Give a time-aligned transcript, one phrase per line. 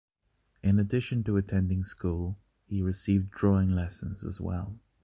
[0.63, 4.79] In addition to attending school, he received drawing lessons as well.